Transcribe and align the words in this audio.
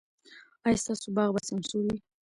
ایا 0.65 0.81
ستاسو 0.83 1.07
باغ 1.15 1.29
به 1.35 1.41
سمسور 1.49 1.81
وي؟ 1.85 1.97